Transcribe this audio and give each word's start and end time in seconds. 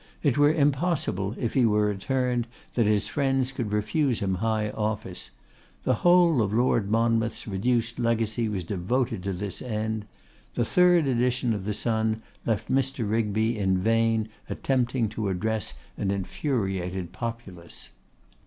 It 0.23 0.35
were 0.35 0.51
impossible 0.51 1.35
if 1.37 1.53
he 1.53 1.63
were 1.63 1.85
returned 1.85 2.47
that 2.73 2.87
his 2.87 3.07
friends 3.07 3.51
could 3.51 3.71
refuse 3.71 4.19
him 4.19 4.33
high 4.41 4.71
office. 4.71 5.29
The 5.83 5.93
whole 6.01 6.41
of 6.41 6.51
Lord 6.51 6.89
Monmouth's 6.89 7.47
reduced 7.47 7.99
legacy 7.99 8.49
was 8.49 8.63
devoted 8.63 9.21
to 9.21 9.31
this 9.31 9.61
end. 9.61 10.05
The 10.55 10.65
third 10.65 11.05
edition 11.05 11.53
of 11.53 11.65
the 11.65 11.75
Sun 11.75 12.23
left 12.47 12.67
Mr. 12.67 13.07
Rigby 13.07 13.55
in 13.59 13.77
vain 13.77 14.29
attempting 14.49 15.07
to 15.09 15.29
address 15.29 15.75
an 15.99 16.09
infuriated 16.09 17.11
populace. 17.11 17.91